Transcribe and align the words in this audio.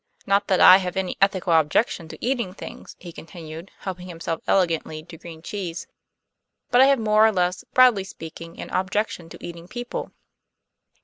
Not 0.25 0.47
that 0.47 0.59
I 0.59 0.77
have 0.77 0.97
any 0.97 1.15
ethical 1.21 1.53
objection 1.53 2.07
to 2.07 2.25
eating 2.25 2.55
things," 2.55 2.95
he 2.97 3.11
continued, 3.11 3.69
helping 3.81 4.07
himself 4.07 4.41
elegantly 4.47 5.03
to 5.03 5.15
green 5.15 5.43
cheese. 5.43 5.85
"But 6.71 6.81
I 6.81 6.85
have 6.85 6.97
more 6.97 7.23
or 7.23 7.31
less, 7.31 7.63
broadly 7.75 8.03
speaking, 8.03 8.59
an 8.59 8.71
objection 8.71 9.29
to 9.29 9.45
eating 9.45 9.67
people." 9.67 10.11